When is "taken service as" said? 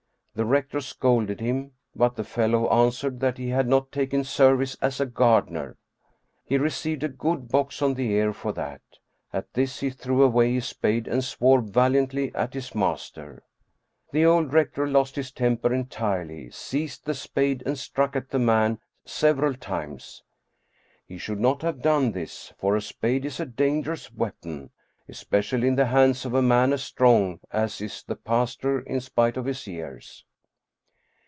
3.91-5.01